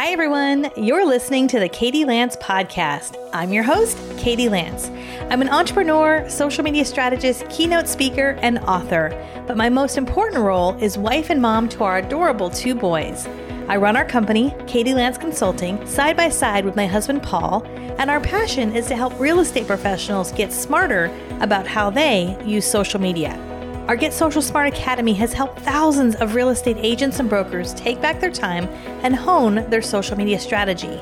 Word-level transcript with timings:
Hi, 0.00 0.10
everyone. 0.10 0.70
You're 0.76 1.04
listening 1.04 1.48
to 1.48 1.58
the 1.58 1.68
Katie 1.68 2.04
Lance 2.04 2.36
podcast. 2.36 3.16
I'm 3.32 3.52
your 3.52 3.64
host, 3.64 3.98
Katie 4.16 4.48
Lance. 4.48 4.90
I'm 5.28 5.42
an 5.42 5.48
entrepreneur, 5.48 6.24
social 6.30 6.62
media 6.62 6.84
strategist, 6.84 7.48
keynote 7.50 7.88
speaker, 7.88 8.38
and 8.40 8.60
author. 8.60 9.10
But 9.48 9.56
my 9.56 9.68
most 9.68 9.98
important 9.98 10.44
role 10.44 10.80
is 10.80 10.96
wife 10.96 11.30
and 11.30 11.42
mom 11.42 11.68
to 11.70 11.82
our 11.82 11.98
adorable 11.98 12.48
two 12.48 12.76
boys. 12.76 13.26
I 13.66 13.76
run 13.76 13.96
our 13.96 14.04
company, 14.04 14.54
Katie 14.68 14.94
Lance 14.94 15.18
Consulting, 15.18 15.84
side 15.84 16.16
by 16.16 16.28
side 16.28 16.64
with 16.64 16.76
my 16.76 16.86
husband, 16.86 17.24
Paul, 17.24 17.66
and 17.98 18.08
our 18.08 18.20
passion 18.20 18.76
is 18.76 18.86
to 18.86 18.94
help 18.94 19.18
real 19.18 19.40
estate 19.40 19.66
professionals 19.66 20.30
get 20.30 20.52
smarter 20.52 21.06
about 21.40 21.66
how 21.66 21.90
they 21.90 22.40
use 22.46 22.64
social 22.64 23.00
media. 23.00 23.47
Our 23.88 23.96
Get 23.96 24.12
Social 24.12 24.42
Smart 24.42 24.68
Academy 24.68 25.14
has 25.14 25.32
helped 25.32 25.60
thousands 25.60 26.14
of 26.16 26.34
real 26.34 26.50
estate 26.50 26.76
agents 26.78 27.20
and 27.20 27.28
brokers 27.28 27.72
take 27.72 28.02
back 28.02 28.20
their 28.20 28.30
time 28.30 28.64
and 29.02 29.16
hone 29.16 29.66
their 29.70 29.80
social 29.80 30.14
media 30.14 30.38
strategy. 30.38 31.00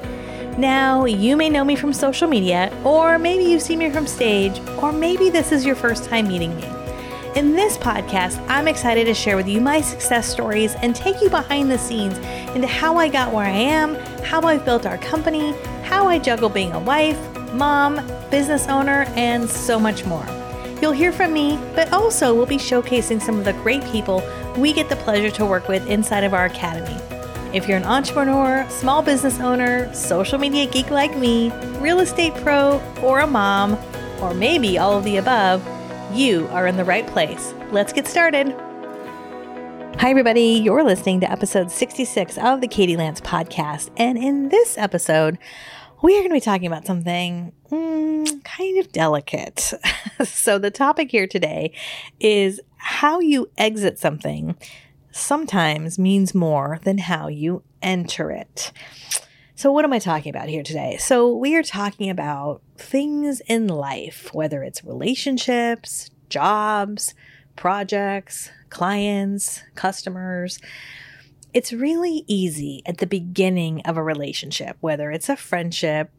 Now, 0.57 1.05
you 1.05 1.37
may 1.37 1.51
know 1.51 1.65
me 1.65 1.75
from 1.75 1.93
social 1.93 2.29
media, 2.29 2.73
or 2.85 3.19
maybe 3.19 3.43
you've 3.43 3.63
seen 3.63 3.81
me 3.81 3.91
from 3.91 4.07
stage, 4.07 4.61
or 4.81 4.93
maybe 4.93 5.31
this 5.31 5.51
is 5.51 5.67
your 5.67 5.75
first 5.75 6.05
time 6.05 6.29
meeting 6.29 6.55
me. 6.55 6.65
In 7.35 7.57
this 7.57 7.77
podcast, 7.77 8.41
I'm 8.49 8.69
excited 8.69 9.07
to 9.07 9.15
share 9.15 9.35
with 9.35 9.49
you 9.49 9.61
my 9.61 9.81
success 9.81 10.29
stories 10.29 10.77
and 10.77 10.95
take 10.95 11.21
you 11.21 11.29
behind 11.29 11.69
the 11.69 11.79
scenes 11.79 12.17
into 12.55 12.69
how 12.69 12.99
I 12.99 13.09
got 13.09 13.35
where 13.35 13.47
I 13.47 13.51
am, 13.51 13.97
how 14.23 14.43
I've 14.43 14.65
built 14.65 14.87
our 14.87 14.99
company, 14.99 15.57
how 15.83 16.07
I 16.07 16.21
juggle 16.21 16.49
being 16.49 16.71
a 16.71 16.79
wife, 16.79 17.19
mom, 17.53 17.97
business 18.31 18.69
owner, 18.69 19.07
and 19.17 19.51
so 19.51 19.81
much 19.81 20.05
more. 20.05 20.46
You'll 20.81 20.93
hear 20.93 21.11
from 21.11 21.33
me, 21.33 21.59
but 21.75 21.93
also 21.93 22.35
we'll 22.35 22.47
be 22.47 22.59
showcasing 22.59 23.21
some 23.21 23.39
of 23.39 23.45
the 23.45 23.55
great 23.55 23.83
people 23.87 24.23
we 24.59 24.73
get 24.73 24.89
the 24.89 24.97
pleasure 24.97 25.31
to 25.31 25.47
work 25.47 25.69
with 25.69 25.87
inside 25.89 26.25
of 26.25 26.35
our 26.35 26.45
academy. 26.45 27.01
If 27.57 27.67
you're 27.67 27.79
an 27.79 27.85
entrepreneur, 27.85 28.69
small 28.69 29.03
business 29.03 29.41
owner, 29.41 29.93
social 29.95 30.39
media 30.39 30.67
geek 30.67 30.91
like 30.91 31.17
me, 31.17 31.51
real 31.79 32.01
estate 32.01 32.35
pro, 32.37 32.81
or 33.03 33.21
a 33.21 33.27
mom, 33.27 33.79
or 34.21 34.35
maybe 34.35 34.77
all 34.77 34.99
of 34.99 35.05
the 35.05 35.17
above, 35.17 35.67
you 36.13 36.47
are 36.49 36.67
in 36.67 36.77
the 36.77 36.85
right 36.85 37.07
place. 37.07 37.55
Let's 37.71 37.93
get 37.93 38.07
started. 38.07 38.55
Hi, 39.99 40.11
everybody. 40.11 40.61
You're 40.63 40.85
listening 40.85 41.21
to 41.21 41.31
episode 41.31 41.71
66 41.71 42.37
of 42.37 42.61
the 42.61 42.69
Katie 42.69 42.99
Lance 42.99 43.23
podcast. 43.23 43.89
And 43.97 44.19
in 44.19 44.51
this 44.51 44.77
episode, 44.77 45.39
we 46.03 46.15
are 46.15 46.21
going 46.21 46.31
to 46.31 46.35
be 46.35 46.41
talking 46.41 46.67
about 46.67 46.87
something 46.87 47.53
mm, 47.71 48.45
kind 48.45 48.79
of 48.79 48.93
delicate. 48.93 49.73
so, 50.25 50.59
the 50.59 50.71
topic 50.71 51.11
here 51.11 51.27
today 51.27 51.73
is 52.21 52.61
how 52.77 53.21
you 53.21 53.51
exit 53.57 53.99
something 53.99 54.57
sometimes 55.11 55.99
means 55.99 56.35
more 56.35 56.79
than 56.85 56.99
how 56.99 57.29
you 57.29 57.63
enter 57.81 58.31
it. 58.31 58.73
So, 59.55 59.73
what 59.73 59.85
am 59.85 59.93
I 59.93 59.99
talking 59.99 60.31
about 60.31 60.49
here 60.49 60.63
today? 60.63 60.99
So, 60.99 61.35
we 61.35 61.57
are 61.57 61.63
talking 61.63 62.11
about 62.11 62.61
things 62.77 63.41
in 63.47 63.69
life, 63.69 64.31
whether 64.35 64.63
it's 64.63 64.85
relationships, 64.85 66.11
jobs, 66.29 67.15
projects, 67.57 68.51
clients, 68.69 69.63
customers 69.75 70.61
it's 71.57 71.73
really 71.73 72.23
easy 72.27 72.83
at 72.85 72.99
the 72.99 73.07
beginning 73.07 73.81
of 73.87 73.97
a 73.97 74.03
relationship, 74.03 74.77
whether 74.81 75.11
it's 75.11 75.31
a 75.31 75.37
friendship, 75.37 76.11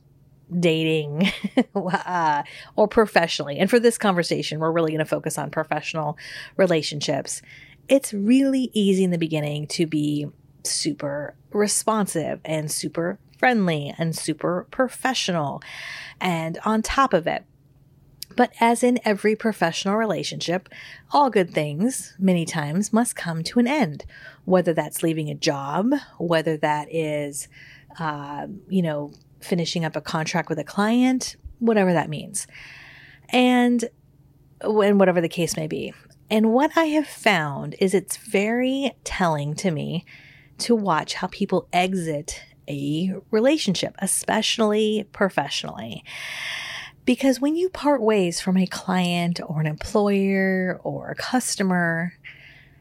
dating, 0.59 1.31
uh, 1.75 2.41
or 2.75 2.87
professionally. 2.87 3.59
And 3.59 3.69
for 3.69 3.79
this 3.79 3.99
conversation, 3.99 4.57
we're 4.57 4.71
really 4.71 4.89
going 4.89 4.97
to 4.97 5.05
focus 5.05 5.37
on 5.37 5.51
professional 5.51 6.17
relationships. 6.55 7.43
It's 7.87 8.15
really 8.15 8.71
easy 8.73 9.03
in 9.03 9.11
the 9.11 9.19
beginning 9.19 9.67
to 9.67 9.85
be 9.85 10.25
super 10.63 11.35
responsive 11.51 12.39
and 12.43 12.71
super 12.71 13.19
friendly 13.37 13.93
and 13.95 14.17
super 14.17 14.65
professional. 14.71 15.61
And 16.19 16.57
on 16.65 16.81
top 16.81 17.13
of 17.13 17.27
it, 17.27 17.45
but 18.37 18.53
as 18.61 18.83
in 18.83 18.99
every 19.03 19.35
professional 19.35 19.97
relationship, 19.97 20.69
all 21.11 21.29
good 21.29 21.51
things, 21.51 22.13
many 22.19 22.45
times, 22.45 22.93
must 22.93 23.15
come 23.15 23.43
to 23.43 23.59
an 23.59 23.67
end. 23.67 24.05
Whether 24.45 24.73
that's 24.73 25.03
leaving 25.03 25.29
a 25.29 25.35
job, 25.35 25.91
whether 26.19 26.55
that 26.57 26.87
is, 26.93 27.47
uh, 27.99 28.47
you 28.69 28.83
know, 28.83 29.11
finishing 29.41 29.83
up 29.83 29.95
a 29.95 30.01
contract 30.01 30.49
with 30.49 30.59
a 30.59 30.63
client, 30.63 31.35
whatever 31.57 31.91
that 31.93 32.09
means. 32.09 32.47
And 33.29 33.83
when 34.63 34.99
whatever 34.99 35.19
the 35.19 35.29
case 35.29 35.57
may 35.57 35.67
be. 35.67 35.93
And 36.29 36.53
what 36.53 36.77
I 36.77 36.85
have 36.85 37.07
found 37.07 37.75
is 37.79 37.93
it's 37.93 38.17
very 38.17 38.91
telling 39.03 39.55
to 39.55 39.71
me 39.71 40.05
to 40.59 40.75
watch 40.75 41.15
how 41.15 41.27
people 41.27 41.67
exit 41.73 42.43
a 42.67 43.15
relationship, 43.31 43.95
especially 43.99 45.07
professionally. 45.11 46.03
Because 47.07 47.39
when 47.39 47.55
you 47.55 47.69
part 47.69 48.01
ways 48.01 48.41
from 48.41 48.57
a 48.57 48.67
client 48.67 49.39
or 49.47 49.61
an 49.61 49.65
employer 49.65 50.77
or 50.83 51.09
a 51.09 51.15
customer, 51.15 52.11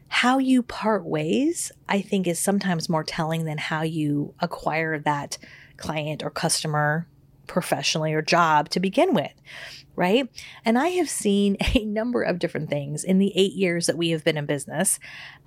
how 0.09 0.39
you 0.39 0.65
part 0.65 1.05
ways, 1.05 1.71
I 1.89 2.01
think, 2.01 2.27
is 2.27 2.41
sometimes 2.41 2.89
more 2.89 3.05
telling 3.05 3.45
than 3.45 3.57
how 3.57 3.83
you 3.83 4.35
acquire 4.41 4.99
that 4.99 5.39
client 5.77 6.25
or 6.25 6.31
customer 6.31 7.07
professionally 7.47 8.15
or 8.15 8.21
job 8.21 8.69
to 8.71 8.81
begin 8.81 9.15
with, 9.15 9.33
right? 9.95 10.29
And 10.65 10.77
I 10.77 10.89
have 10.89 11.09
seen 11.09 11.57
a 11.77 11.85
number 11.85 12.21
of 12.21 12.41
different 12.41 12.69
things 12.69 13.05
in 13.05 13.19
the 13.19 13.33
eight 13.37 13.53
years 13.53 13.87
that 13.87 13.97
we 13.97 14.11
have 14.11 14.25
been 14.25 14.37
in 14.37 14.47
business. 14.47 14.99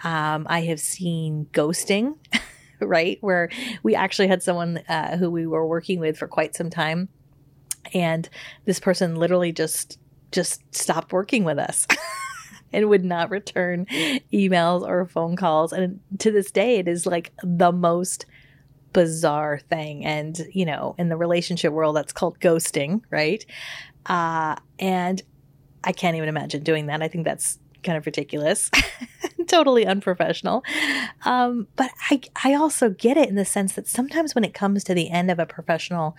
Um, 0.05 0.47
I 0.49 0.61
have 0.61 0.79
seen 0.79 1.47
ghosting, 1.51 2.15
right? 2.79 3.17
Where 3.19 3.49
we 3.83 3.93
actually 3.93 4.29
had 4.29 4.41
someone 4.41 4.77
uh, 4.87 5.17
who 5.17 5.29
we 5.29 5.45
were 5.45 5.67
working 5.67 5.99
with 5.99 6.17
for 6.17 6.29
quite 6.29 6.55
some 6.55 6.69
time 6.69 7.09
and 7.93 8.29
this 8.65 8.79
person 8.79 9.15
literally 9.15 9.51
just 9.51 9.99
just 10.31 10.61
stopped 10.75 11.11
working 11.11 11.43
with 11.43 11.57
us 11.57 11.87
and 12.73 12.87
would 12.89 13.03
not 13.03 13.31
return 13.31 13.85
emails 14.31 14.87
or 14.87 15.05
phone 15.07 15.35
calls. 15.35 15.73
And 15.73 15.99
to 16.19 16.31
this 16.31 16.51
day 16.51 16.77
it 16.77 16.87
is 16.87 17.05
like 17.05 17.33
the 17.41 17.71
most 17.71 18.25
bizarre 18.93 19.59
thing. 19.69 20.05
And 20.05 20.39
you 20.51 20.65
know 20.65 20.95
in 20.97 21.09
the 21.09 21.17
relationship 21.17 21.73
world 21.73 21.95
that's 21.95 22.13
called 22.13 22.39
ghosting 22.39 23.01
right? 23.09 23.45
Uh 24.05 24.55
and 24.79 25.21
i 25.83 25.91
can't 25.91 26.17
even 26.17 26.29
imagine 26.29 26.63
doing 26.63 26.87
that. 26.87 27.01
I 27.01 27.07
think 27.07 27.25
that's 27.25 27.59
kind 27.83 27.97
of 27.97 28.05
ridiculous 28.05 28.69
totally 29.49 29.85
unprofessional. 29.85 30.63
Um, 31.25 31.67
but 31.75 31.91
I, 32.09 32.21
I 32.43 32.53
also 32.53 32.89
get 32.89 33.17
it 33.17 33.27
in 33.27 33.35
the 33.35 33.45
sense 33.45 33.73
that 33.73 33.87
sometimes 33.87 34.35
when 34.35 34.45
it 34.45 34.53
comes 34.53 34.83
to 34.85 34.93
the 34.93 35.09
end 35.09 35.29
of 35.29 35.39
a 35.39 35.45
professional 35.45 36.15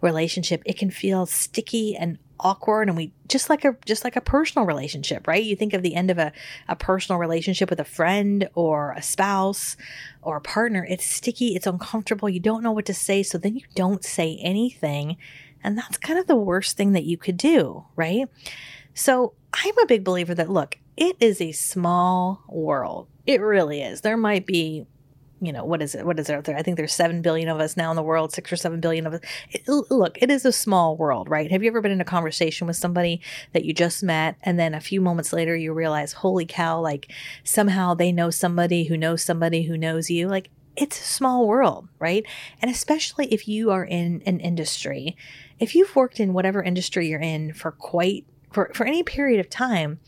relationship, 0.00 0.62
it 0.64 0.78
can 0.78 0.90
feel 0.90 1.26
sticky 1.26 1.96
and 1.96 2.18
awkward 2.40 2.88
and 2.88 2.96
we 2.96 3.12
just 3.28 3.48
like 3.48 3.64
a 3.64 3.76
just 3.86 4.02
like 4.02 4.16
a 4.16 4.20
personal 4.20 4.66
relationship 4.66 5.28
right 5.28 5.44
you 5.44 5.54
think 5.54 5.72
of 5.72 5.82
the 5.82 5.94
end 5.94 6.10
of 6.10 6.18
a, 6.18 6.32
a 6.68 6.74
personal 6.74 7.18
relationship 7.18 7.70
with 7.70 7.78
a 7.78 7.84
friend 7.84 8.48
or 8.56 8.92
a 8.96 9.00
spouse 9.00 9.76
or 10.20 10.36
a 10.36 10.40
partner 10.40 10.84
it's 10.90 11.06
sticky 11.06 11.54
it's 11.54 11.66
uncomfortable 11.66 12.28
you 12.28 12.40
don't 12.40 12.64
know 12.64 12.72
what 12.72 12.84
to 12.84 12.92
say 12.92 13.22
so 13.22 13.38
then 13.38 13.54
you 13.54 13.62
don't 13.76 14.04
say 14.04 14.36
anything 14.42 15.16
and 15.62 15.78
that's 15.78 15.96
kind 15.96 16.18
of 16.18 16.26
the 16.26 16.34
worst 16.34 16.76
thing 16.76 16.90
that 16.90 17.04
you 17.04 17.16
could 17.16 17.36
do 17.36 17.84
right 17.94 18.28
so 18.94 19.32
i'm 19.52 19.78
a 19.78 19.86
big 19.86 20.02
believer 20.02 20.34
that 20.34 20.50
look 20.50 20.76
it 20.96 21.16
is 21.20 21.40
a 21.40 21.52
small 21.52 22.42
world. 22.48 23.08
It 23.26 23.40
really 23.40 23.82
is. 23.82 24.02
There 24.02 24.16
might 24.16 24.46
be, 24.46 24.86
you 25.40 25.52
know, 25.52 25.64
what 25.64 25.82
is 25.82 25.94
it? 25.94 26.06
What 26.06 26.18
is 26.20 26.26
there? 26.26 26.38
Out 26.38 26.44
there? 26.44 26.56
I 26.56 26.62
think 26.62 26.76
there's 26.76 26.92
7 26.92 27.22
billion 27.22 27.48
of 27.48 27.58
us 27.58 27.76
now 27.76 27.90
in 27.90 27.96
the 27.96 28.02
world, 28.02 28.32
6 28.32 28.52
or 28.52 28.56
7 28.56 28.80
billion 28.80 29.06
of 29.06 29.14
us. 29.14 29.20
It, 29.50 29.66
look, 29.66 30.20
it 30.22 30.30
is 30.30 30.44
a 30.44 30.52
small 30.52 30.96
world, 30.96 31.28
right? 31.28 31.50
Have 31.50 31.62
you 31.62 31.68
ever 31.68 31.80
been 31.80 31.92
in 31.92 32.00
a 32.00 32.04
conversation 32.04 32.66
with 32.66 32.76
somebody 32.76 33.20
that 33.52 33.64
you 33.64 33.72
just 33.72 34.02
met 34.02 34.36
and 34.42 34.58
then 34.58 34.74
a 34.74 34.80
few 34.80 35.00
moments 35.00 35.32
later 35.32 35.56
you 35.56 35.72
realize, 35.72 36.12
holy 36.12 36.46
cow, 36.46 36.80
like 36.80 37.10
somehow 37.42 37.94
they 37.94 38.12
know 38.12 38.30
somebody 38.30 38.84
who 38.84 38.96
knows 38.96 39.22
somebody 39.22 39.64
who 39.64 39.76
knows 39.76 40.10
you? 40.10 40.28
Like 40.28 40.50
it's 40.76 41.00
a 41.00 41.04
small 41.04 41.46
world, 41.46 41.88
right? 41.98 42.24
And 42.60 42.70
especially 42.70 43.32
if 43.32 43.48
you 43.48 43.70
are 43.70 43.84
in 43.84 44.22
an 44.26 44.40
industry, 44.40 45.16
if 45.58 45.74
you've 45.74 45.94
worked 45.94 46.20
in 46.20 46.32
whatever 46.32 46.62
industry 46.62 47.08
you're 47.08 47.20
in 47.20 47.52
for 47.52 47.72
quite 47.72 48.26
for, 48.52 48.70
for 48.72 48.86
any 48.86 49.02
period 49.02 49.40
of 49.40 49.50
time, 49.50 49.98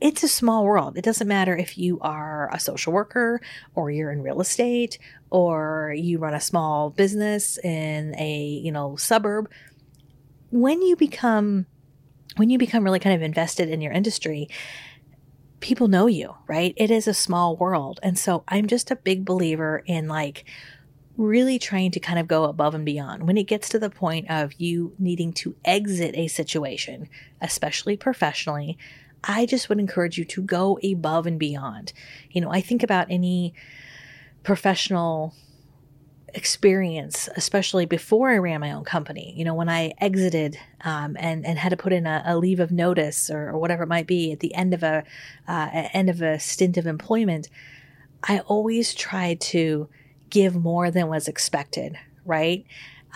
it's 0.00 0.22
a 0.22 0.28
small 0.28 0.64
world. 0.64 0.96
It 0.96 1.04
doesn't 1.04 1.28
matter 1.28 1.56
if 1.56 1.76
you 1.76 2.00
are 2.00 2.48
a 2.52 2.58
social 2.58 2.92
worker 2.92 3.40
or 3.74 3.90
you're 3.90 4.10
in 4.10 4.22
real 4.22 4.40
estate 4.40 4.98
or 5.30 5.94
you 5.96 6.18
run 6.18 6.34
a 6.34 6.40
small 6.40 6.90
business 6.90 7.58
in 7.58 8.14
a, 8.18 8.60
you 8.62 8.72
know, 8.72 8.96
suburb. 8.96 9.50
When 10.50 10.82
you 10.82 10.96
become 10.96 11.66
when 12.36 12.48
you 12.48 12.58
become 12.58 12.84
really 12.84 13.00
kind 13.00 13.14
of 13.14 13.22
invested 13.22 13.68
in 13.68 13.80
your 13.80 13.92
industry, 13.92 14.48
people 15.58 15.88
know 15.88 16.06
you, 16.06 16.34
right? 16.46 16.72
It 16.76 16.90
is 16.90 17.06
a 17.06 17.14
small 17.14 17.56
world. 17.56 18.00
And 18.02 18.18
so 18.18 18.44
I'm 18.48 18.66
just 18.66 18.90
a 18.90 18.96
big 18.96 19.24
believer 19.24 19.82
in 19.84 20.08
like 20.08 20.44
really 21.16 21.58
trying 21.58 21.90
to 21.90 22.00
kind 22.00 22.18
of 22.18 22.26
go 22.26 22.44
above 22.44 22.74
and 22.74 22.84
beyond 22.84 23.26
when 23.26 23.36
it 23.36 23.44
gets 23.44 23.68
to 23.68 23.78
the 23.78 23.90
point 23.90 24.30
of 24.30 24.54
you 24.54 24.94
needing 24.98 25.32
to 25.34 25.54
exit 25.64 26.14
a 26.16 26.28
situation, 26.28 27.08
especially 27.40 27.96
professionally. 27.96 28.78
I 29.24 29.46
just 29.46 29.68
would 29.68 29.78
encourage 29.78 30.18
you 30.18 30.24
to 30.26 30.42
go 30.42 30.78
above 30.82 31.26
and 31.26 31.38
beyond. 31.38 31.92
You 32.30 32.40
know, 32.40 32.50
I 32.50 32.60
think 32.60 32.82
about 32.82 33.06
any 33.10 33.54
professional 34.42 35.34
experience, 36.34 37.28
especially 37.36 37.86
before 37.86 38.30
I 38.30 38.38
ran 38.38 38.60
my 38.60 38.72
own 38.72 38.84
company. 38.84 39.34
You 39.36 39.44
know, 39.44 39.54
when 39.54 39.68
I 39.68 39.92
exited 39.98 40.58
um, 40.84 41.16
and 41.18 41.44
and 41.44 41.58
had 41.58 41.70
to 41.70 41.76
put 41.76 41.92
in 41.92 42.06
a, 42.06 42.22
a 42.24 42.38
leave 42.38 42.60
of 42.60 42.70
notice 42.70 43.30
or, 43.30 43.50
or, 43.50 43.58
whatever 43.58 43.82
it 43.82 43.88
might 43.88 44.06
be 44.06 44.32
at 44.32 44.40
the 44.40 44.54
end 44.54 44.74
of 44.74 44.82
a 44.82 45.04
uh, 45.48 45.68
end 45.72 46.08
of 46.08 46.22
a 46.22 46.38
stint 46.38 46.76
of 46.76 46.86
employment, 46.86 47.48
I 48.22 48.40
always 48.40 48.94
tried 48.94 49.40
to 49.42 49.88
give 50.30 50.54
more 50.54 50.90
than 50.90 51.08
was 51.08 51.28
expected, 51.28 51.98
right? 52.24 52.64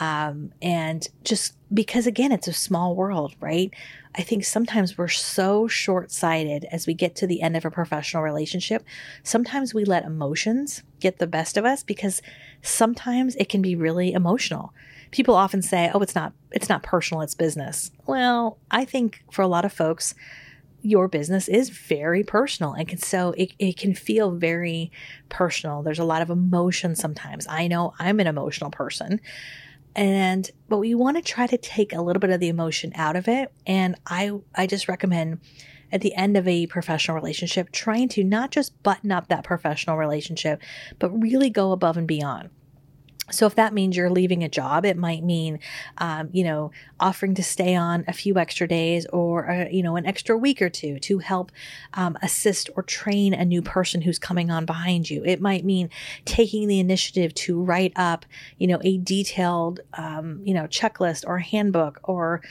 Um, 0.01 0.53
and 0.61 1.07
just 1.23 1.55
because 1.73 2.07
again, 2.07 2.33
it's 2.33 2.49
a 2.49 2.53
small 2.53 2.95
world, 2.95 3.35
right? 3.41 3.73
I 4.17 4.23
think 4.23 4.45
sometimes 4.45 4.97
we're 4.97 5.09
so 5.09 5.67
short 5.67 6.13
sighted 6.13 6.67
as 6.71 6.87
we 6.87 6.95
get 6.95 7.17
to 7.17 7.27
the 7.27 7.43
end 7.43 7.57
of 7.57 7.65
a 7.65 7.71
professional 7.71 8.23
relationship. 8.23 8.85
Sometimes 9.23 9.75
we 9.75 9.85
let 9.85 10.05
emotions 10.05 10.83
get 11.01 11.19
the 11.19 11.27
best 11.27 11.57
of 11.57 11.65
us 11.65 11.83
because 11.83 12.23
sometimes 12.63 13.35
it 13.37 13.49
can 13.49 13.61
be 13.61 13.75
really 13.75 14.13
emotional. 14.13 14.73
People 15.11 15.35
often 15.35 15.63
say, 15.63 15.91
"Oh, 15.93 16.01
it's 16.01 16.15
not 16.15 16.33
it's 16.53 16.69
not 16.69 16.83
personal, 16.83 17.23
it's 17.23 17.35
business." 17.35 17.91
Well, 18.07 18.59
I 18.71 18.85
think 18.85 19.25
for 19.31 19.43
a 19.43 19.49
lot 19.49 19.65
of 19.65 19.73
folks, 19.73 20.15
your 20.85 21.09
business 21.09 21.49
is 21.49 21.71
very 21.71 22.23
personal 22.23 22.75
and 22.75 22.87
can 22.87 22.99
so 22.99 23.33
it, 23.39 23.53
it 23.59 23.79
can 23.79 23.95
feel 23.95 24.33
very 24.33 24.93
personal. 25.31 25.83
There's 25.83 25.99
a 25.99 26.05
lot 26.05 26.21
of 26.21 26.29
emotion 26.29 26.95
sometimes. 26.95 27.47
I 27.49 27.69
know 27.69 27.95
I'm 27.99 28.21
an 28.21 28.27
emotional 28.27 28.71
person. 28.71 29.21
And 29.97 30.51
but 30.69 30.79
we 30.79 30.95
want 30.95 31.17
to 31.17 31.23
try 31.23 31.47
to 31.47 31.57
take 31.57 31.93
a 31.93 32.03
little 32.03 32.21
bit 32.21 32.31
of 32.31 32.41
the 32.41 32.49
emotion 32.49 32.93
out 32.95 33.17
of 33.17 33.29
it. 33.29 33.53
And 33.67 33.97
I 34.07 34.33
I 34.55 34.67
just 34.67 34.89
recommend 34.89 35.41
at 35.93 36.01
the 36.01 36.15
end 36.15 36.37
of 36.37 36.49
a 36.49 36.67
professional 36.67 37.15
relationship 37.15 37.71
trying 37.71 38.09
to 38.09 38.25
not 38.25 38.51
just 38.51 38.83
button 38.83 39.13
up 39.13 39.29
that 39.29 39.45
professional 39.45 39.97
relationship, 39.97 40.61
but 40.99 41.11
really 41.11 41.51
go 41.51 41.73
above 41.73 41.97
and 41.97 42.09
beyond. 42.09 42.51
So 43.31 43.47
if 43.47 43.55
that 43.55 43.73
means 43.73 43.97
you're 43.97 44.11
leaving 44.11 44.45
a 44.45 44.49
job, 44.49 44.85
it 44.85 44.99
might 44.99 45.25
mean, 45.25 45.59
um, 45.97 46.29
you 46.33 46.45
know, 46.45 46.73
offering 47.01 47.35
to 47.37 47.43
stay 47.43 47.75
on 47.75 48.05
a 48.07 48.13
few 48.13 48.37
extra 48.37 48.69
days 48.69 49.07
or, 49.07 49.51
uh, 49.51 49.69
you 49.71 49.83
know, 49.83 49.97
an 49.97 50.05
extra 50.05 50.37
week 50.37 50.61
or 50.61 50.69
two 50.69 50.99
to 51.01 51.19
help 51.19 51.51
um, 51.95 52.19
assist 52.23 52.69
or 52.77 52.83
train 52.83 53.33
a 53.33 53.45
new 53.45 53.63
person 53.63 54.03
who's 54.03 54.19
coming 54.19 54.51
on 54.51 54.67
behind 54.67 55.09
you. 55.09 55.25
It 55.25 55.41
might 55.41 55.65
mean 55.65 55.89
taking 56.27 56.69
the 56.69 56.81
initiative 56.81 57.33
to 57.35 57.63
write 57.63 57.93
up, 57.97 58.27
you 58.59 58.67
know, 58.67 58.79
a 58.85 58.99
detailed, 58.99 59.81
um, 59.95 60.43
you 60.45 60.53
know, 60.53 60.65
checklist 60.65 61.25
or 61.27 61.39
handbook 61.39 62.01
or, 62.05 62.43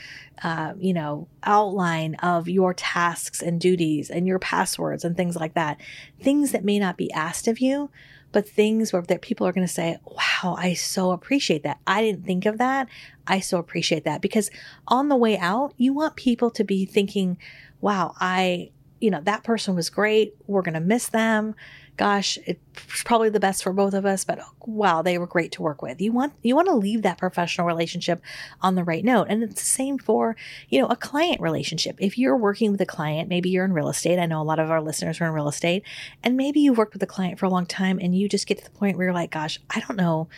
uh, 0.42 0.72
you 0.78 0.92
know, 0.92 1.28
outline 1.44 2.16
of 2.16 2.48
your 2.48 2.74
tasks 2.74 3.40
and 3.40 3.60
duties 3.60 4.10
and 4.10 4.26
your 4.26 4.40
passwords 4.40 5.04
and 5.04 5.16
things 5.16 5.36
like 5.36 5.54
that. 5.54 5.80
Things 6.20 6.50
that 6.50 6.64
may 6.64 6.80
not 6.80 6.96
be 6.96 7.12
asked 7.12 7.46
of 7.46 7.60
you, 7.60 7.90
but 8.34 8.48
things 8.48 8.92
where 8.92 9.00
that 9.00 9.22
people 9.22 9.46
are 9.46 9.52
going 9.52 9.66
to 9.66 9.72
say, 9.72 9.96
wow, 10.04 10.56
I 10.58 10.74
so 10.74 11.12
appreciate 11.12 11.62
that. 11.62 11.78
I 11.86 12.02
didn't 12.02 12.26
think 12.26 12.46
of 12.46 12.58
that. 12.58 12.88
I 13.28 13.38
so 13.38 13.58
appreciate 13.58 14.02
that 14.04 14.20
because 14.20 14.50
on 14.88 15.08
the 15.08 15.14
way 15.14 15.38
out, 15.38 15.72
you 15.76 15.92
want 15.92 16.16
people 16.16 16.50
to 16.50 16.64
be 16.64 16.84
thinking, 16.84 17.38
wow, 17.80 18.12
I, 18.18 18.72
you 19.00 19.08
know, 19.08 19.20
that 19.20 19.44
person 19.44 19.76
was 19.76 19.88
great. 19.88 20.34
We're 20.48 20.62
going 20.62 20.74
to 20.74 20.80
miss 20.80 21.08
them 21.08 21.54
gosh, 21.96 22.38
it's 22.44 22.60
probably 23.04 23.28
the 23.28 23.38
best 23.38 23.62
for 23.62 23.72
both 23.72 23.94
of 23.94 24.04
us, 24.04 24.24
but 24.24 24.40
wow, 24.66 25.02
they 25.02 25.16
were 25.16 25.26
great 25.26 25.52
to 25.52 25.62
work 25.62 25.80
with. 25.80 26.00
You 26.00 26.12
want 26.12 26.32
you 26.42 26.56
want 26.56 26.68
to 26.68 26.74
leave 26.74 27.02
that 27.02 27.18
professional 27.18 27.66
relationship 27.66 28.20
on 28.60 28.74
the 28.74 28.82
right 28.82 29.04
note. 29.04 29.28
And 29.30 29.42
it's 29.42 29.60
the 29.60 29.66
same 29.66 29.98
for, 29.98 30.34
you 30.68 30.80
know, 30.80 30.88
a 30.88 30.96
client 30.96 31.40
relationship. 31.40 31.96
If 31.98 32.18
you're 32.18 32.36
working 32.36 32.72
with 32.72 32.80
a 32.80 32.86
client, 32.86 33.28
maybe 33.28 33.50
you're 33.50 33.64
in 33.64 33.72
real 33.72 33.88
estate. 33.88 34.18
I 34.18 34.26
know 34.26 34.40
a 34.40 34.44
lot 34.44 34.58
of 34.58 34.70
our 34.70 34.82
listeners 34.82 35.20
are 35.20 35.26
in 35.26 35.32
real 35.32 35.48
estate, 35.48 35.84
and 36.22 36.36
maybe 36.36 36.60
you've 36.60 36.78
worked 36.78 36.94
with 36.94 37.02
a 37.02 37.06
client 37.06 37.38
for 37.38 37.46
a 37.46 37.50
long 37.50 37.66
time 37.66 37.98
and 38.00 38.16
you 38.16 38.28
just 38.28 38.46
get 38.46 38.58
to 38.58 38.64
the 38.64 38.70
point 38.70 38.96
where 38.96 39.06
you're 39.06 39.14
like, 39.14 39.30
gosh, 39.30 39.60
I 39.70 39.80
don't 39.80 39.96
know 39.96 40.28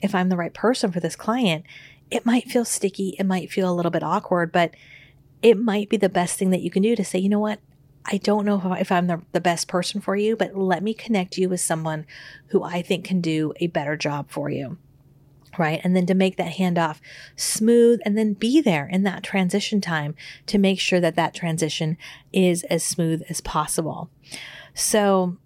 if 0.00 0.14
I'm 0.14 0.30
the 0.30 0.36
right 0.36 0.54
person 0.54 0.90
for 0.90 1.00
this 1.00 1.16
client. 1.16 1.64
It 2.10 2.24
might 2.24 2.50
feel 2.50 2.64
sticky, 2.64 3.16
it 3.18 3.24
might 3.24 3.50
feel 3.50 3.70
a 3.70 3.74
little 3.74 3.90
bit 3.90 4.02
awkward, 4.02 4.52
but 4.52 4.74
it 5.42 5.58
might 5.58 5.90
be 5.90 5.98
the 5.98 6.08
best 6.08 6.38
thing 6.38 6.50
that 6.50 6.62
you 6.62 6.70
can 6.70 6.82
do 6.82 6.96
to 6.96 7.04
say, 7.04 7.18
you 7.18 7.28
know 7.28 7.40
what, 7.40 7.60
I 8.06 8.18
don't 8.18 8.44
know 8.44 8.74
if 8.74 8.92
I'm 8.92 9.06
the, 9.06 9.22
the 9.32 9.40
best 9.40 9.66
person 9.66 10.00
for 10.00 10.14
you, 10.14 10.36
but 10.36 10.56
let 10.56 10.82
me 10.82 10.92
connect 10.92 11.38
you 11.38 11.48
with 11.48 11.60
someone 11.60 12.06
who 12.48 12.62
I 12.62 12.82
think 12.82 13.04
can 13.04 13.20
do 13.20 13.54
a 13.60 13.68
better 13.68 13.96
job 13.96 14.30
for 14.30 14.50
you. 14.50 14.76
Right. 15.56 15.80
And 15.84 15.94
then 15.94 16.04
to 16.06 16.14
make 16.14 16.36
that 16.36 16.54
handoff 16.54 16.98
smooth 17.36 18.00
and 18.04 18.18
then 18.18 18.34
be 18.34 18.60
there 18.60 18.86
in 18.86 19.04
that 19.04 19.22
transition 19.22 19.80
time 19.80 20.16
to 20.46 20.58
make 20.58 20.80
sure 20.80 20.98
that 21.00 21.14
that 21.14 21.32
transition 21.32 21.96
is 22.32 22.64
as 22.64 22.82
smooth 22.82 23.22
as 23.28 23.40
possible. 23.40 24.10
So 24.74 25.36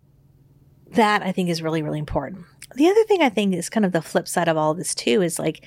that 0.92 1.22
I 1.22 1.30
think 1.30 1.50
is 1.50 1.62
really, 1.62 1.82
really 1.82 1.98
important. 1.98 2.46
The 2.74 2.88
other 2.88 3.04
thing 3.04 3.20
I 3.20 3.28
think 3.28 3.54
is 3.54 3.68
kind 3.68 3.84
of 3.84 3.92
the 3.92 4.00
flip 4.00 4.26
side 4.26 4.48
of 4.48 4.56
all 4.56 4.70
of 4.70 4.78
this 4.78 4.94
too 4.94 5.20
is 5.20 5.38
like, 5.38 5.62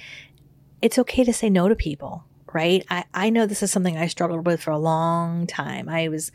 it's 0.81 0.97
okay 0.97 1.23
to 1.23 1.33
say 1.33 1.49
no 1.49 1.67
to 1.69 1.75
people, 1.75 2.25
right? 2.53 2.85
I, 2.89 3.05
I 3.13 3.29
know 3.29 3.45
this 3.45 3.63
is 3.63 3.71
something 3.71 3.97
I 3.97 4.07
struggled 4.07 4.45
with 4.45 4.61
for 4.61 4.71
a 4.71 4.77
long 4.77 5.47
time. 5.47 5.89
I 5.89 6.07
was, 6.07 6.31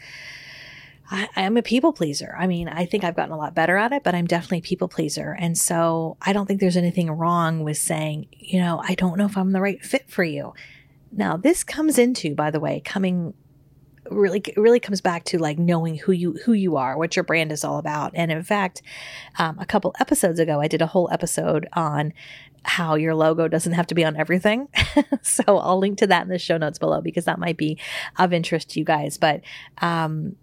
I, 1.11 1.29
am 1.37 1.57
a 1.57 1.63
people 1.63 1.93
pleaser. 1.93 2.35
I 2.39 2.47
mean, 2.47 2.69
I 2.69 2.87
think 2.87 3.05
I've 3.05 3.17
gotten 3.17 3.33
a 3.33 3.39
lot 3.39 3.55
better 3.55 3.77
at 3.77 3.93
it, 3.93 4.03
but 4.03 4.15
I'm 4.15 4.27
definitely 4.27 4.59
a 4.59 4.63
people 4.63 4.89
pleaser. 4.89 5.37
And 5.39 5.57
so 5.57 6.17
I 6.23 6.33
don't 6.33 6.47
think 6.47 6.61
there's 6.61 6.77
anything 6.77 7.11
wrong 7.11 7.63
with 7.63 7.79
saying, 7.79 8.27
you 8.33 8.61
know, 8.61 8.83
I 8.83 8.95
don't 8.95 9.19
know 9.19 9.27
if 9.27 9.37
I'm 9.37 9.53
the 9.53 9.61
right 9.61 9.83
fit 9.85 10.11
for 10.11 10.25
you. 10.25 10.53
Now, 11.13 11.37
this 11.37 11.65
comes 11.65 11.99
into, 11.99 12.35
by 12.35 12.51
the 12.51 12.61
way, 12.61 12.81
coming 12.85 13.35
really 14.11 14.43
really 14.57 14.81
comes 14.81 15.01
back 15.01 15.25
to 15.25 15.39
like 15.39 15.59
knowing 15.59 15.97
who 15.97 16.13
you 16.13 16.35
who 16.45 16.53
you 16.53 16.77
are 16.77 16.97
what 16.97 17.17
your 17.17 17.25
brand 17.25 17.53
is 17.53 17.65
all 17.65 17.79
about. 17.79 18.13
And 18.15 18.31
in 18.31 18.43
fact 18.43 18.83
um, 19.39 19.59
a 19.59 19.67
couple 19.67 19.95
episodes 20.01 20.39
ago 20.41 20.61
i 20.61 20.69
did 20.69 20.83
a 20.83 20.87
whole 20.87 21.09
episode 21.13 21.69
on 21.73 22.13
how 22.65 22.97
your 22.97 23.15
logo 23.15 23.47
doesn't 23.47 23.75
have 23.75 23.87
to 23.87 23.95
be 23.95 24.05
on 24.05 24.17
everything. 24.17 24.69
So 25.23 25.59
i'll 25.59 25.79
link 25.79 25.99
to 25.99 26.07
that 26.07 26.23
in 26.23 26.29
the 26.29 26.39
show 26.39 26.57
notes 26.57 26.79
below 26.79 27.01
because 27.01 27.25
that 27.25 27.39
might 27.39 27.57
be 27.57 27.79
of 28.19 28.33
interest 28.33 28.71
to 28.71 28.79
you 28.79 28.85
guys. 28.85 29.19
But 29.19 29.43
um, 29.79 30.37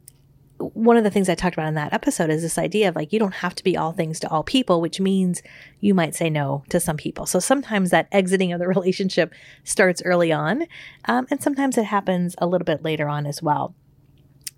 one 0.74 0.98
of 0.98 1.04
the 1.04 1.10
things 1.10 1.30
I 1.30 1.36
talked 1.36 1.56
about 1.56 1.68
in 1.68 1.76
that 1.76 1.94
episode 1.94 2.30
is 2.30 2.42
this 2.42 2.58
idea 2.58 2.90
of 2.90 2.96
like, 2.96 3.14
you 3.14 3.20
don't 3.20 3.36
have 3.36 3.56
to 3.56 3.64
be 3.64 3.78
all 3.78 3.92
things 3.92 4.20
to 4.22 4.30
all 4.30 4.44
people, 4.44 4.82
which 4.82 5.00
means 5.00 5.42
you 5.80 5.94
might 5.94 6.16
say 6.16 6.30
no 6.30 6.64
to 6.70 6.80
some 6.80 6.98
people. 6.98 7.26
So 7.26 7.40
sometimes 7.40 7.90
that 7.92 8.08
exiting 8.12 8.54
of 8.54 8.60
the 8.60 8.68
relationship 8.80 9.34
starts 9.64 10.02
early 10.04 10.32
on, 10.32 10.66
um, 11.06 11.28
and 11.30 11.42
sometimes 11.42 11.78
it 11.78 11.86
happens 11.86 12.36
a 12.38 12.48
little 12.48 12.66
bit 12.66 12.84
later 12.84 13.08
on 13.08 13.26
as 13.26 13.42
well. 13.42 13.76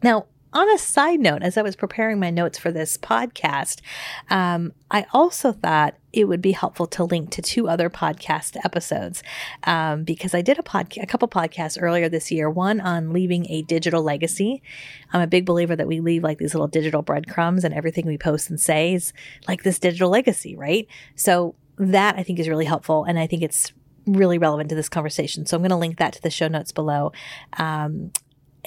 Now, 0.03 0.27
on 0.55 0.73
a 0.73 0.77
side 0.77 1.19
note, 1.19 1.43
as 1.43 1.57
I 1.57 1.61
was 1.61 1.75
preparing 1.75 2.17
my 2.17 2.29
notes 2.29 2.57
for 2.57 2.71
this 2.71 2.97
podcast, 2.97 3.81
um, 4.29 4.71
I 4.89 5.05
also 5.11 5.51
thought 5.51 5.95
it 6.13 6.29
would 6.29 6.41
be 6.41 6.53
helpful 6.53 6.87
to 6.87 7.03
link 7.03 7.29
to 7.31 7.41
two 7.41 7.67
other 7.67 7.89
podcast 7.89 8.55
episodes 8.63 9.21
um, 9.65 10.05
because 10.05 10.33
I 10.33 10.41
did 10.41 10.57
a 10.57 10.63
podcast, 10.63 11.03
a 11.03 11.07
couple 11.07 11.27
podcasts 11.27 11.77
earlier 11.79 12.07
this 12.07 12.31
year. 12.31 12.49
One 12.49 12.79
on 12.79 13.11
leaving 13.11 13.45
a 13.51 13.63
digital 13.63 14.01
legacy. 14.01 14.63
I'm 15.11 15.19
a 15.19 15.27
big 15.27 15.45
believer 15.45 15.75
that 15.75 15.87
we 15.87 15.99
leave 15.99 16.23
like 16.23 16.37
these 16.37 16.53
little 16.53 16.69
digital 16.69 17.01
breadcrumbs, 17.01 17.65
and 17.65 17.73
everything 17.73 18.05
we 18.05 18.17
post 18.17 18.49
and 18.49 18.57
say 18.57 18.93
is 18.93 19.11
like 19.49 19.63
this 19.63 19.77
digital 19.77 20.09
legacy, 20.09 20.55
right? 20.55 20.87
So 21.15 21.55
that 21.77 22.15
I 22.15 22.23
think 22.23 22.39
is 22.39 22.47
really 22.47 22.65
helpful, 22.65 23.03
and 23.03 23.19
I 23.19 23.27
think 23.27 23.43
it's 23.43 23.73
really 24.07 24.37
relevant 24.37 24.69
to 24.69 24.75
this 24.75 24.87
conversation. 24.87 25.45
So 25.45 25.57
I'm 25.57 25.63
going 25.63 25.71
to 25.71 25.75
link 25.75 25.97
that 25.97 26.13
to 26.13 26.21
the 26.21 26.29
show 26.29 26.47
notes 26.47 26.71
below. 26.71 27.11
Um, 27.57 28.11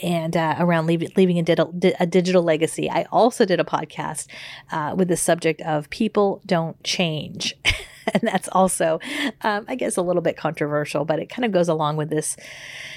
and 0.03 0.37
uh, 0.37 0.57
around 0.59 0.87
leaving, 0.87 1.11
leaving 1.17 1.39
a, 1.39 1.43
digital, 1.43 1.75
a 1.99 2.07
digital 2.07 2.43
legacy. 2.43 2.91
I 2.91 3.07
also 3.11 3.45
did 3.45 3.61
a 3.61 3.65
podcast 3.65 4.27
uh, 4.71 4.95
with 4.97 5.09
the 5.09 5.17
subject 5.17 5.61
of 5.63 5.91
people 5.91 6.41
don't 6.47 6.83
change. 6.83 7.55
and 8.15 8.23
that's 8.23 8.49
also, 8.53 9.01
um, 9.43 9.65
I 9.69 9.75
guess, 9.75 9.97
a 9.97 10.03
little 10.03 10.23
bit 10.23 10.37
controversial, 10.37 11.05
but 11.05 11.19
it 11.19 11.27
kind 11.27 11.45
of 11.45 11.53
goes 11.53 11.69
along 11.69 11.97
with 11.97 12.11
this, 12.11 12.37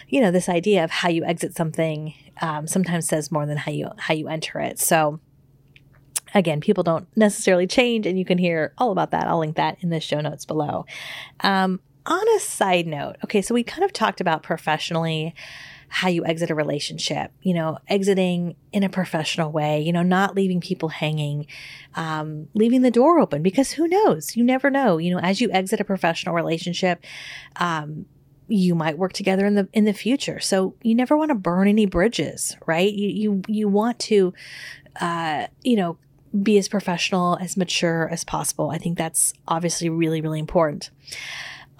you 0.08 0.22
know, 0.22 0.32
this 0.32 0.50
idea 0.50 0.84
of 0.84 0.92
how 0.92 1.10
you 1.10 1.24
exit 1.24 1.56
something 1.56 2.14
um, 2.42 2.68
sometimes 2.68 3.08
says 3.08 3.32
more 3.32 3.46
than 3.46 3.58
how 3.58 3.72
you 3.72 3.90
how 3.98 4.14
you 4.14 4.28
enter 4.28 4.60
it. 4.60 4.80
So 4.80 5.20
again, 6.34 6.62
people 6.62 6.84
don't 6.84 7.08
necessarily 7.16 7.68
change, 7.68 8.06
and 8.06 8.18
you 8.18 8.26
can 8.26 8.38
hear 8.38 8.74
all 8.78 8.92
about 8.92 9.12
that. 9.12 9.28
I'll 9.28 9.40
link 9.40 9.58
that 9.58 9.78
in 9.82 9.90
the 9.90 10.00
show 10.00 10.22
notes 10.22 10.46
below. 10.46 10.86
Um, 11.42 11.80
on 12.06 12.36
a 12.36 12.40
side 12.40 12.88
note, 12.88 13.18
okay, 13.24 13.42
so 13.42 13.54
we 13.54 13.64
kind 13.64 13.84
of 13.84 13.94
talked 13.94 14.22
about 14.22 14.42
professionally 14.42 15.36
how 15.94 16.08
you 16.08 16.26
exit 16.26 16.50
a 16.50 16.56
relationship, 16.56 17.32
you 17.42 17.54
know, 17.54 17.78
exiting 17.88 18.56
in 18.72 18.82
a 18.82 18.90
professional 18.90 19.52
way, 19.52 19.82
you 19.82 19.92
know, 19.92 20.04
not 20.04 20.36
leaving 20.36 20.62
people 20.62 20.88
hanging, 20.90 21.46
um, 21.96 22.48
leaving 22.54 22.82
the 22.82 22.92
door 22.92 23.20
open 23.20 23.44
because 23.44 23.74
who 23.74 23.88
knows? 23.88 24.36
You 24.38 24.44
never 24.44 24.70
know. 24.70 24.98
You 24.98 25.14
know, 25.14 25.20
as 25.20 25.42
you 25.42 25.52
exit 25.52 25.82
a 25.82 25.84
professional 25.84 26.34
relationship, 26.34 27.04
um, 27.58 28.06
you 28.48 28.74
might 28.74 28.98
work 28.98 29.12
together 29.12 29.46
in 29.46 29.56
the 29.56 29.68
in 29.74 29.84
the 29.84 29.94
future. 29.94 30.40
So 30.40 30.76
you 30.82 30.96
never 30.96 31.18
want 31.18 31.30
to 31.30 31.36
burn 31.36 31.68
any 31.68 31.86
bridges, 31.86 32.56
right? 32.66 32.92
You 32.92 33.10
you 33.10 33.42
you 33.48 33.68
want 33.68 34.00
to 34.00 34.34
uh, 35.00 35.48
you 35.64 35.76
know, 35.76 35.98
be 36.42 36.58
as 36.58 36.68
professional, 36.68 37.38
as 37.40 37.58
mature 37.58 38.10
as 38.10 38.24
possible. 38.24 38.70
I 38.70 38.78
think 38.78 38.98
that's 38.98 39.34
obviously 39.48 39.90
really, 39.90 40.22
really 40.22 40.40
important. 40.40 40.90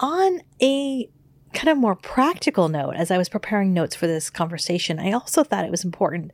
On 0.00 0.40
a 0.60 1.08
kind 1.52 1.68
of 1.68 1.78
more 1.78 1.96
practical 1.96 2.68
note, 2.68 2.94
as 2.96 3.10
I 3.10 3.18
was 3.18 3.28
preparing 3.28 3.72
notes 3.72 3.94
for 3.94 4.06
this 4.06 4.30
conversation, 4.30 4.98
I 4.98 5.12
also 5.12 5.44
thought 5.44 5.64
it 5.64 5.70
was 5.70 5.84
important 5.84 6.32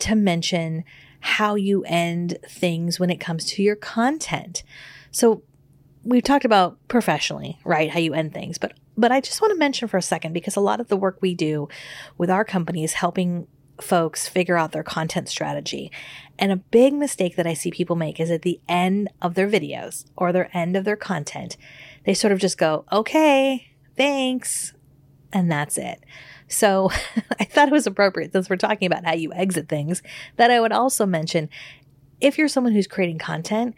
to 0.00 0.14
mention 0.14 0.84
how 1.20 1.54
you 1.54 1.84
end 1.84 2.38
things 2.48 3.00
when 3.00 3.10
it 3.10 3.18
comes 3.20 3.44
to 3.46 3.62
your 3.62 3.76
content. 3.76 4.62
So, 5.10 5.42
we've 6.04 6.22
talked 6.22 6.44
about 6.44 6.78
professionally, 6.88 7.58
right? 7.64 7.90
How 7.90 7.98
you 7.98 8.14
end 8.14 8.32
things, 8.32 8.58
but 8.58 8.72
but 8.96 9.12
I 9.12 9.20
just 9.20 9.40
want 9.40 9.52
to 9.52 9.58
mention 9.58 9.86
for 9.86 9.96
a 9.96 10.02
second 10.02 10.32
because 10.32 10.56
a 10.56 10.60
lot 10.60 10.80
of 10.80 10.88
the 10.88 10.96
work 10.96 11.18
we 11.20 11.32
do 11.32 11.68
with 12.16 12.30
our 12.30 12.44
company 12.44 12.82
is 12.82 12.94
helping 12.94 13.46
folks 13.80 14.26
figure 14.26 14.56
out 14.56 14.72
their 14.72 14.82
content 14.82 15.28
strategy. 15.28 15.92
And 16.36 16.50
a 16.50 16.56
big 16.56 16.94
mistake 16.94 17.36
that 17.36 17.46
I 17.46 17.54
see 17.54 17.70
people 17.70 17.94
make 17.94 18.18
is 18.18 18.28
at 18.28 18.42
the 18.42 18.60
end 18.68 19.08
of 19.22 19.34
their 19.34 19.48
videos 19.48 20.04
or 20.16 20.32
their 20.32 20.50
end 20.56 20.76
of 20.76 20.84
their 20.84 20.96
content, 20.96 21.56
they 22.04 22.14
sort 22.14 22.32
of 22.32 22.40
just 22.40 22.58
go, 22.58 22.86
"Okay, 22.90 23.68
thanks." 23.98 24.72
And 25.30 25.52
that's 25.52 25.76
it. 25.76 26.02
So 26.48 26.90
I 27.40 27.44
thought 27.44 27.68
it 27.68 27.72
was 27.72 27.86
appropriate 27.86 28.32
since 28.32 28.48
we're 28.48 28.56
talking 28.56 28.86
about 28.86 29.04
how 29.04 29.12
you 29.12 29.32
exit 29.34 29.68
things 29.68 30.02
that 30.36 30.50
I 30.50 30.60
would 30.60 30.72
also 30.72 31.04
mention 31.04 31.50
if 32.20 32.38
you're 32.38 32.48
someone 32.48 32.72
who's 32.72 32.86
creating 32.86 33.18
content, 33.18 33.76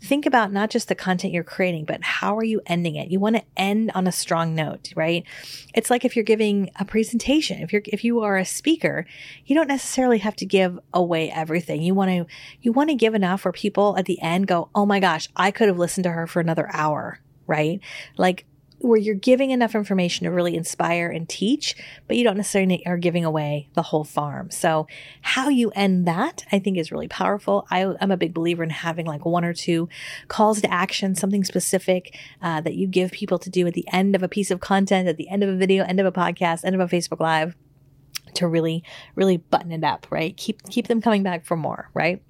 think 0.00 0.26
about 0.26 0.52
not 0.52 0.70
just 0.70 0.88
the 0.88 0.94
content 0.94 1.32
you're 1.32 1.44
creating, 1.44 1.84
but 1.84 2.02
how 2.02 2.36
are 2.36 2.44
you 2.44 2.60
ending 2.66 2.96
it? 2.96 3.10
You 3.10 3.20
want 3.20 3.36
to 3.36 3.44
end 3.56 3.90
on 3.94 4.06
a 4.06 4.12
strong 4.12 4.54
note, 4.54 4.92
right? 4.94 5.24
It's 5.74 5.90
like 5.90 6.04
if 6.04 6.16
you're 6.16 6.24
giving 6.24 6.70
a 6.78 6.84
presentation, 6.84 7.62
if 7.62 7.72
you're 7.72 7.82
if 7.86 8.04
you 8.04 8.20
are 8.20 8.36
a 8.36 8.44
speaker, 8.44 9.06
you 9.44 9.54
don't 9.54 9.68
necessarily 9.68 10.18
have 10.18 10.36
to 10.36 10.46
give 10.46 10.78
away 10.92 11.30
everything. 11.30 11.82
You 11.82 11.94
want 11.94 12.10
to 12.10 12.26
you 12.60 12.72
want 12.72 12.90
to 12.90 12.96
give 12.96 13.14
enough 13.14 13.44
where 13.44 13.52
people 13.52 13.96
at 13.96 14.06
the 14.06 14.20
end 14.20 14.46
go, 14.46 14.68
"Oh 14.74 14.86
my 14.86 15.00
gosh, 15.00 15.28
I 15.36 15.50
could 15.50 15.68
have 15.68 15.78
listened 15.78 16.04
to 16.04 16.12
her 16.12 16.26
for 16.26 16.40
another 16.40 16.68
hour." 16.72 17.20
Right? 17.46 17.80
Like 18.16 18.44
where 18.78 18.98
you're 18.98 19.14
giving 19.14 19.50
enough 19.50 19.74
information 19.74 20.24
to 20.24 20.30
really 20.30 20.56
inspire 20.56 21.08
and 21.08 21.28
teach, 21.28 21.74
but 22.06 22.16
you 22.16 22.24
don't 22.24 22.36
necessarily 22.36 22.84
are 22.86 22.98
giving 22.98 23.24
away 23.24 23.68
the 23.74 23.82
whole 23.82 24.04
farm. 24.04 24.50
So, 24.50 24.86
how 25.22 25.48
you 25.48 25.70
end 25.70 26.06
that, 26.06 26.44
I 26.52 26.58
think, 26.58 26.76
is 26.76 26.92
really 26.92 27.08
powerful. 27.08 27.66
I, 27.70 27.94
am 28.00 28.10
a 28.10 28.16
big 28.16 28.34
believer 28.34 28.62
in 28.62 28.70
having 28.70 29.06
like 29.06 29.24
one 29.24 29.44
or 29.44 29.54
two 29.54 29.88
calls 30.28 30.60
to 30.60 30.72
action, 30.72 31.14
something 31.14 31.44
specific 31.44 32.16
uh, 32.42 32.60
that 32.60 32.74
you 32.74 32.86
give 32.86 33.10
people 33.10 33.38
to 33.38 33.50
do 33.50 33.66
at 33.66 33.74
the 33.74 33.86
end 33.92 34.14
of 34.14 34.22
a 34.22 34.28
piece 34.28 34.50
of 34.50 34.60
content, 34.60 35.08
at 35.08 35.16
the 35.16 35.28
end 35.28 35.42
of 35.42 35.48
a 35.48 35.56
video, 35.56 35.84
end 35.84 36.00
of 36.00 36.06
a 36.06 36.12
podcast, 36.12 36.64
end 36.64 36.74
of 36.74 36.80
a 36.80 36.94
Facebook 36.94 37.20
Live 37.20 37.56
to 38.34 38.46
really, 38.46 38.84
really 39.14 39.38
button 39.38 39.72
it 39.72 39.84
up, 39.84 40.06
right? 40.10 40.36
Keep 40.36 40.68
keep 40.68 40.88
them 40.88 41.00
coming 41.00 41.22
back 41.22 41.44
for 41.44 41.56
more, 41.56 41.90
right? 41.94 42.22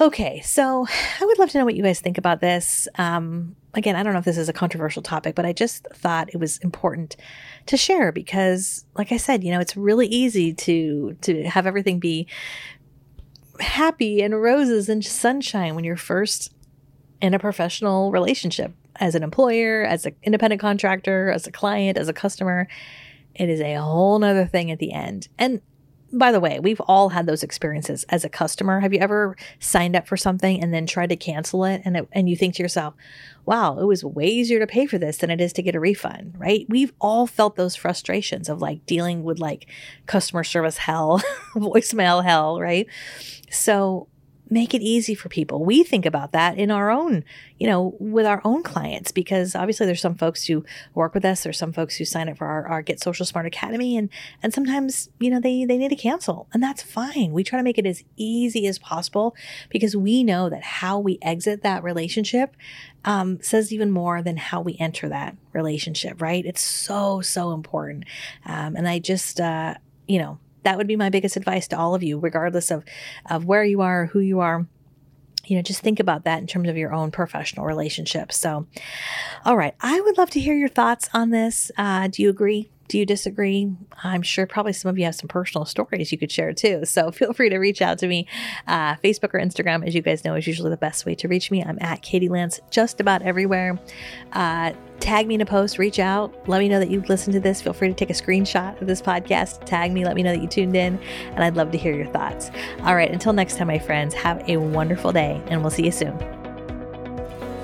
Okay, 0.00 0.40
so 0.42 0.86
I 1.20 1.24
would 1.24 1.38
love 1.38 1.50
to 1.50 1.58
know 1.58 1.64
what 1.64 1.76
you 1.76 1.82
guys 1.82 2.00
think 2.00 2.18
about 2.18 2.40
this. 2.40 2.88
Um, 2.96 3.56
again, 3.74 3.96
I 3.96 4.02
don't 4.02 4.12
know 4.12 4.18
if 4.18 4.24
this 4.24 4.38
is 4.38 4.48
a 4.48 4.52
controversial 4.52 5.02
topic, 5.02 5.34
but 5.34 5.46
I 5.46 5.52
just 5.52 5.86
thought 5.94 6.28
it 6.32 6.38
was 6.38 6.58
important 6.58 7.16
to 7.66 7.76
share 7.76 8.12
because, 8.12 8.84
like 8.94 9.12
I 9.12 9.16
said, 9.16 9.42
you 9.42 9.50
know, 9.50 9.60
it's 9.60 9.76
really 9.76 10.06
easy 10.06 10.52
to 10.54 11.16
to 11.22 11.44
have 11.44 11.66
everything 11.66 11.98
be 11.98 12.26
happy 13.60 14.22
and 14.22 14.40
roses 14.40 14.88
and 14.88 15.04
sunshine 15.04 15.74
when 15.74 15.84
you're 15.84 15.96
first 15.96 16.52
in 17.22 17.32
a 17.32 17.38
professional 17.38 18.10
relationship 18.12 18.74
as 18.96 19.14
an 19.14 19.22
employer, 19.22 19.82
as 19.84 20.04
an 20.04 20.14
independent 20.22 20.60
contractor, 20.60 21.30
as 21.30 21.46
a 21.46 21.52
client, 21.52 21.96
as 21.96 22.08
a 22.08 22.12
customer. 22.12 22.68
It 23.34 23.48
is 23.48 23.60
a 23.60 23.74
whole 23.74 24.18
nother 24.18 24.46
thing 24.46 24.70
at 24.70 24.78
the 24.78 24.92
end. 24.92 25.28
And 25.38 25.60
by 26.18 26.32
the 26.32 26.40
way, 26.40 26.58
we've 26.60 26.80
all 26.80 27.10
had 27.10 27.26
those 27.26 27.42
experiences 27.42 28.04
as 28.08 28.24
a 28.24 28.28
customer. 28.28 28.80
Have 28.80 28.92
you 28.92 29.00
ever 29.00 29.36
signed 29.58 29.96
up 29.96 30.06
for 30.06 30.16
something 30.16 30.62
and 30.62 30.72
then 30.72 30.86
tried 30.86 31.10
to 31.10 31.16
cancel 31.16 31.64
it 31.64 31.82
and 31.84 31.96
it, 31.96 32.08
and 32.12 32.28
you 32.28 32.36
think 32.36 32.54
to 32.54 32.62
yourself, 32.62 32.94
"Wow, 33.44 33.78
it 33.78 33.84
was 33.84 34.04
way 34.04 34.26
easier 34.26 34.58
to 34.58 34.66
pay 34.66 34.86
for 34.86 34.98
this 34.98 35.18
than 35.18 35.30
it 35.30 35.40
is 35.40 35.52
to 35.54 35.62
get 35.62 35.74
a 35.74 35.80
refund." 35.80 36.34
Right? 36.38 36.66
We've 36.68 36.92
all 37.00 37.26
felt 37.26 37.56
those 37.56 37.76
frustrations 37.76 38.48
of 38.48 38.60
like 38.60 38.86
dealing 38.86 39.24
with 39.24 39.38
like 39.38 39.66
customer 40.06 40.44
service 40.44 40.78
hell, 40.78 41.20
voicemail 41.54 42.24
hell, 42.24 42.60
right? 42.60 42.86
So 43.50 44.08
make 44.48 44.74
it 44.74 44.82
easy 44.82 45.14
for 45.14 45.28
people. 45.28 45.64
We 45.64 45.82
think 45.82 46.06
about 46.06 46.32
that 46.32 46.56
in 46.56 46.70
our 46.70 46.90
own, 46.90 47.24
you 47.58 47.66
know, 47.66 47.96
with 47.98 48.26
our 48.26 48.40
own 48.44 48.62
clients, 48.62 49.10
because 49.10 49.54
obviously 49.54 49.86
there's 49.86 50.00
some 50.00 50.14
folks 50.14 50.44
who 50.44 50.64
work 50.94 51.14
with 51.14 51.24
us, 51.24 51.42
there's 51.42 51.58
some 51.58 51.72
folks 51.72 51.96
who 51.96 52.04
sign 52.04 52.28
up 52.28 52.38
for 52.38 52.46
our, 52.46 52.66
our 52.66 52.82
Get 52.82 53.00
Social 53.00 53.26
Smart 53.26 53.46
Academy, 53.46 53.96
and 53.96 54.08
and 54.42 54.54
sometimes, 54.54 55.10
you 55.18 55.30
know, 55.30 55.40
they 55.40 55.64
they 55.64 55.78
need 55.78 55.88
to 55.88 55.96
cancel. 55.96 56.46
And 56.52 56.62
that's 56.62 56.82
fine. 56.82 57.32
We 57.32 57.44
try 57.44 57.58
to 57.58 57.64
make 57.64 57.78
it 57.78 57.86
as 57.86 58.04
easy 58.16 58.66
as 58.66 58.78
possible 58.78 59.34
because 59.68 59.96
we 59.96 60.22
know 60.22 60.48
that 60.48 60.62
how 60.62 60.98
we 60.98 61.18
exit 61.22 61.62
that 61.62 61.82
relationship 61.82 62.56
um, 63.04 63.40
says 63.42 63.72
even 63.72 63.90
more 63.90 64.22
than 64.22 64.36
how 64.36 64.60
we 64.60 64.76
enter 64.78 65.08
that 65.08 65.36
relationship, 65.52 66.20
right? 66.20 66.44
It's 66.44 66.62
so, 66.62 67.20
so 67.20 67.52
important. 67.52 68.04
Um, 68.44 68.76
and 68.76 68.88
I 68.88 68.98
just 68.98 69.40
uh, 69.40 69.74
you 70.06 70.18
know, 70.18 70.38
that 70.66 70.76
would 70.76 70.86
be 70.88 70.96
my 70.96 71.10
biggest 71.10 71.36
advice 71.36 71.68
to 71.68 71.78
all 71.78 71.94
of 71.94 72.02
you, 72.02 72.18
regardless 72.18 72.70
of, 72.70 72.84
of 73.30 73.44
where 73.44 73.64
you 73.64 73.80
are, 73.80 74.06
who 74.06 74.20
you 74.20 74.40
are 74.40 74.66
you 75.48 75.54
know, 75.54 75.62
just 75.62 75.80
think 75.80 76.00
about 76.00 76.24
that 76.24 76.40
in 76.40 76.46
terms 76.48 76.68
of 76.68 76.76
your 76.76 76.92
own 76.92 77.12
professional 77.12 77.66
relationships. 77.66 78.36
So, 78.36 78.66
all 79.44 79.56
right, 79.56 79.76
I 79.80 80.00
would 80.00 80.18
love 80.18 80.30
to 80.30 80.40
hear 80.40 80.54
your 80.54 80.68
thoughts 80.68 81.08
on 81.14 81.30
this. 81.30 81.70
Uh, 81.78 82.08
do 82.08 82.20
you 82.22 82.30
agree? 82.30 82.68
Do 82.88 82.98
you 82.98 83.06
disagree? 83.06 83.72
I'm 84.02 84.22
sure 84.22 84.46
probably 84.46 84.72
some 84.72 84.88
of 84.88 84.98
you 84.98 85.04
have 85.04 85.14
some 85.14 85.28
personal 85.28 85.64
stories 85.64 86.12
you 86.12 86.18
could 86.18 86.30
share 86.30 86.52
too. 86.52 86.84
So 86.84 87.10
feel 87.12 87.32
free 87.32 87.48
to 87.48 87.58
reach 87.58 87.82
out 87.82 87.98
to 87.98 88.06
me. 88.06 88.26
Uh, 88.66 88.96
Facebook 88.96 89.34
or 89.34 89.40
Instagram, 89.40 89.86
as 89.86 89.94
you 89.94 90.02
guys 90.02 90.24
know, 90.24 90.34
is 90.34 90.46
usually 90.46 90.70
the 90.70 90.76
best 90.76 91.06
way 91.06 91.14
to 91.16 91.28
reach 91.28 91.50
me. 91.50 91.62
I'm 91.64 91.78
at 91.80 92.02
Katie 92.02 92.28
Lance 92.28 92.60
just 92.70 93.00
about 93.00 93.22
everywhere. 93.22 93.78
Uh, 94.32 94.72
tag 95.00 95.26
me 95.26 95.34
in 95.34 95.40
a 95.40 95.46
post, 95.46 95.78
reach 95.78 95.98
out, 95.98 96.48
let 96.48 96.58
me 96.58 96.68
know 96.68 96.78
that 96.78 96.90
you 96.90 97.00
listened 97.02 97.34
to 97.34 97.40
this. 97.40 97.60
Feel 97.60 97.72
free 97.72 97.88
to 97.88 97.94
take 97.94 98.10
a 98.10 98.14
screenshot 98.14 98.80
of 98.80 98.86
this 98.86 99.02
podcast, 99.02 99.64
tag 99.64 99.92
me, 99.92 100.04
let 100.04 100.16
me 100.16 100.22
know 100.22 100.32
that 100.32 100.42
you 100.42 100.48
tuned 100.48 100.74
in, 100.74 100.98
and 101.30 101.44
I'd 101.44 101.56
love 101.56 101.70
to 101.72 101.78
hear 101.78 101.94
your 101.94 102.06
thoughts. 102.06 102.50
All 102.80 102.96
right, 102.96 103.10
until 103.10 103.32
next 103.32 103.56
time, 103.56 103.68
my 103.68 103.78
friends, 103.78 104.14
have 104.14 104.48
a 104.48 104.56
wonderful 104.56 105.12
day, 105.12 105.42
and 105.48 105.60
we'll 105.60 105.70
see 105.70 105.84
you 105.84 105.92
soon. 105.92 106.35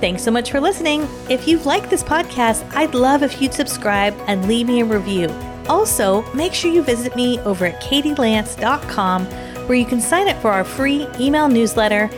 Thanks 0.03 0.25
so 0.25 0.33
much 0.33 0.51
for 0.51 0.61
listening. 0.61 1.07
If 1.31 1.47
you've 1.47 1.65
liked 1.65 1.89
this 1.89 2.03
podcast, 2.03 2.69
I'd 2.75 2.93
love 2.93 3.23
if 3.23 3.41
you'd 3.41 3.55
subscribe 3.55 4.17
and 4.27 4.49
leave 4.49 4.67
me 4.67 4.81
a 4.81 4.85
review. 4.85 5.29
Also, 5.69 6.23
make 6.33 6.55
sure 6.55 6.73
you 6.73 6.83
visit 6.83 7.15
me 7.15 7.39
over 7.43 7.67
at 7.67 7.81
katielance.com 7.81 9.27
where 9.69 9.79
you 9.79 9.87
can 9.87 10.01
sign 10.01 10.29
up 10.29 10.43
for 10.43 10.51
our 10.51 10.65
free 10.65 11.07
email 11.21 11.49
newsletter, 11.49 12.09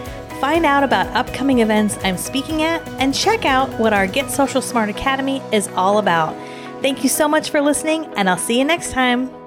find 0.40 0.64
out 0.64 0.82
about 0.82 1.08
upcoming 1.08 1.58
events 1.58 1.98
I'm 2.02 2.16
speaking 2.16 2.62
at, 2.62 2.80
and 3.02 3.14
check 3.14 3.44
out 3.44 3.68
what 3.78 3.92
our 3.92 4.06
Get 4.06 4.30
Social 4.30 4.62
Smart 4.62 4.88
Academy 4.88 5.42
is 5.52 5.68
all 5.76 5.98
about. 5.98 6.34
Thank 6.80 7.02
you 7.02 7.10
so 7.10 7.28
much 7.28 7.50
for 7.50 7.60
listening, 7.60 8.06
and 8.16 8.30
I'll 8.30 8.38
see 8.38 8.58
you 8.58 8.64
next 8.64 8.92
time. 8.92 9.43